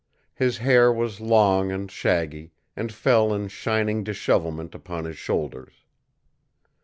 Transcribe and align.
His 0.33 0.57
hair 0.57 0.91
was 0.91 1.21
long 1.21 1.71
and 1.71 1.91
shaggy, 1.91 2.53
and 2.75 2.91
fell 2.91 3.31
in 3.35 3.49
shining 3.49 4.03
dishevelment 4.03 4.73
upon 4.73 5.05
his 5.05 5.19
shoulders. 5.19 5.73